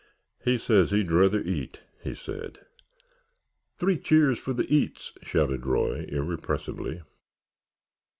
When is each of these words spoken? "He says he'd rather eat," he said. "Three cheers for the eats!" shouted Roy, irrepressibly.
"He 0.43 0.57
says 0.57 0.89
he'd 0.89 1.11
rather 1.11 1.41
eat," 1.41 1.81
he 2.03 2.15
said. 2.15 2.65
"Three 3.77 3.99
cheers 3.99 4.39
for 4.39 4.51
the 4.51 4.65
eats!" 4.75 5.13
shouted 5.21 5.63
Roy, 5.67 6.07
irrepressibly. 6.09 7.03